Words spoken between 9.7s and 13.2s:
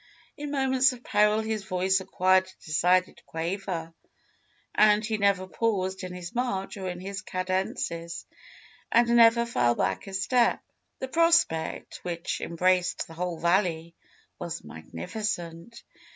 back a step. "The prospect, which embraced the